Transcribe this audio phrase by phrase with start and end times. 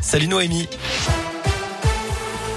[0.00, 0.68] Salut Noémie.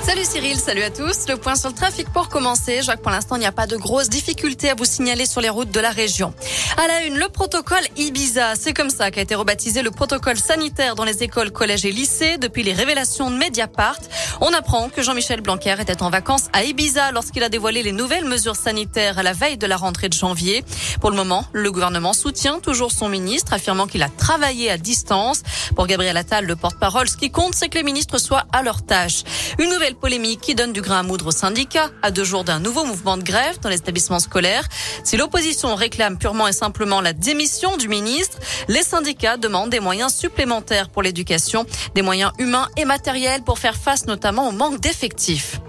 [0.05, 1.30] Salut Cyril, salut à tous.
[1.30, 2.81] Le point sur le trafic pour commencer.
[2.85, 5.47] Que pour l'instant, il n'y a pas de grosses difficultés à vous signaler sur les
[5.49, 6.33] routes de la région.
[6.76, 8.55] À la une, le protocole Ibiza.
[8.55, 12.37] C'est comme ça qu'a été rebaptisé le protocole sanitaire dans les écoles, collèges et lycées
[12.37, 13.97] depuis les révélations de Mediapart.
[14.42, 18.26] On apprend que Jean-Michel Blanquer était en vacances à Ibiza lorsqu'il a dévoilé les nouvelles
[18.26, 20.66] mesures sanitaires à la veille de la rentrée de janvier.
[21.00, 25.44] Pour le moment, le gouvernement soutient toujours son ministre, affirmant qu'il a travaillé à distance.
[25.78, 28.86] Pour Gabriel Attal, le porte-parole, ce qui compte, c'est que les ministres soient à leur
[28.86, 29.23] tâche.
[29.59, 32.60] Une nouvelle polémique qui donne du grain à moudre aux syndicats à deux jours d'un
[32.60, 34.68] nouveau mouvement de grève dans les établissements scolaires.
[35.04, 40.14] Si l'opposition réclame purement et simplement la démission du ministre, les syndicats demandent des moyens
[40.14, 45.60] supplémentaires pour l'éducation, des moyens humains et matériels pour faire face notamment au manque d'effectifs.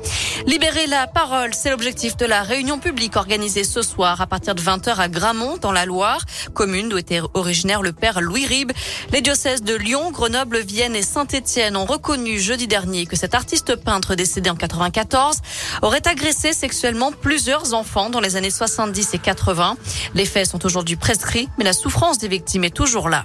[0.46, 4.60] Libérer la parole, c'est l'objectif de la réunion publique organisée ce soir à partir de
[4.60, 6.20] 20h à Gramont, dans la Loire,
[6.52, 8.72] commune d'où était originaire le père Louis Ribes.
[9.10, 13.76] Les diocèses de Lyon, Grenoble, Vienne et Saint-Étienne ont reconnu jeudi dernier que cet artiste
[13.76, 15.38] peintre décédé en 94
[15.82, 19.76] aurait agressé sexuellement plusieurs enfants dans les années 70 et 80.
[20.14, 23.24] Les faits sont aujourd'hui prescrits, mais la souffrance des victimes est toujours là.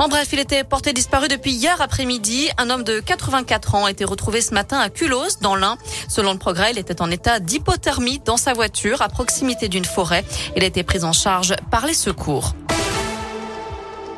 [0.00, 2.48] En bref, il était porté disparu depuis hier après-midi.
[2.56, 5.76] Un homme de 84 ans a été retrouvé ce matin à Culos, dans l'Ain.
[6.08, 10.24] Selon le progrès, il était en état d'hypothermie dans sa voiture à proximité d'une forêt.
[10.56, 12.54] Il a été pris en charge par les secours.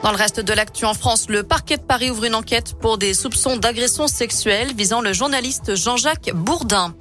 [0.03, 2.98] Dans le reste de l'actu en France, le parquet de Paris ouvre une enquête pour
[2.98, 6.92] des soupçons d'agression sexuelle visant le journaliste Jean-Jacques Bourdin.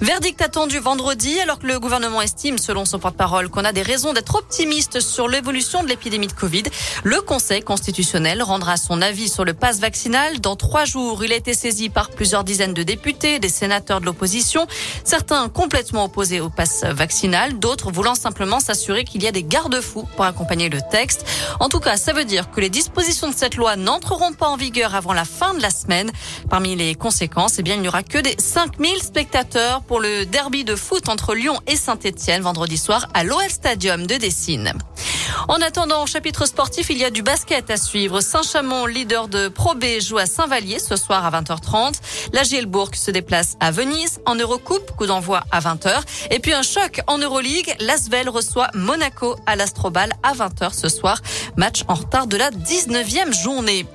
[0.00, 4.14] Verdict attendu vendredi alors que le gouvernement estime, selon son porte-parole, qu'on a des raisons
[4.14, 6.64] d'être optimiste sur l'évolution de l'épidémie de Covid.
[7.04, 11.24] Le Conseil constitutionnel rendra son avis sur le pass vaccinal dans trois jours.
[11.24, 14.66] Il a été saisi par plusieurs dizaines de députés, des sénateurs de l'opposition,
[15.04, 20.08] certains complètement opposés au pass vaccinal, d'autres voulant simplement s'assurer qu'il y a des garde-fous
[20.16, 21.26] pour accompagner le texte.
[21.60, 24.94] En tout cas, ça veut que les dispositions de cette loi n'entreront pas en vigueur
[24.94, 26.10] avant la fin de la semaine.
[26.50, 30.64] Parmi les conséquences, eh bien, il n'y aura que des 5000 spectateurs pour le derby
[30.64, 34.72] de foot entre Lyon et Saint-Etienne vendredi soir à l'OL Stadium de Dessine.
[35.48, 38.20] En attendant, au chapitre sportif, il y a du basket à suivre.
[38.20, 41.94] Saint-Chamond, leader de Pro B, joue à Saint-Vallier ce soir à 20h30.
[42.32, 46.02] La Gielbourg se déplace à Venise en Eurocoupe, coup d'envoi à 20h.
[46.30, 51.20] Et puis un choc en Euroleague, l'Asvel reçoit Monaco à l'Astrobal à 20h ce soir.
[51.56, 53.86] Match en retard de la 19e journée.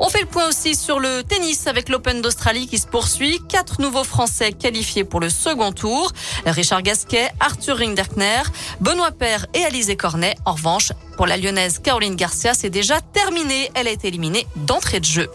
[0.00, 3.40] On fait le point aussi sur le tennis avec l'Open d'Australie qui se poursuit.
[3.48, 6.12] Quatre nouveaux Français qualifiés pour le second tour.
[6.46, 8.42] Richard Gasquet, Arthur Rinderkner,
[8.80, 10.36] Benoît Paire et Alizé Cornet.
[10.44, 13.70] En revanche, pour la lyonnaise Caroline Garcia, c'est déjà terminé.
[13.74, 15.28] Elle a été éliminée d'entrée de jeu.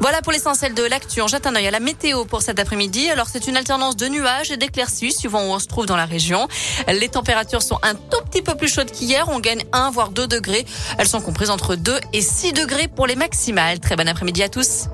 [0.00, 1.20] Voilà pour l'essentiel de l'actu.
[1.20, 3.10] On jette un œil à la météo pour cet après-midi.
[3.10, 6.06] Alors c'est une alternance de nuages et d'éclaircies suivant où on se trouve dans la
[6.06, 6.48] région.
[6.88, 9.28] Les températures sont un tout petit peu plus chaudes qu'hier.
[9.28, 10.64] On gagne 1 voire 2 degrés.
[10.96, 13.78] Elles sont comprises entre 2 et 6 degrés pour les maximales.
[13.78, 14.86] Très bon après-midi à tous.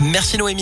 [0.00, 0.56] Merci Noémie.